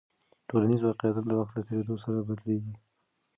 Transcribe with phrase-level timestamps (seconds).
[0.49, 2.73] ټولنیز واقیعت د وخت له تېرېدو سره بدلېږي.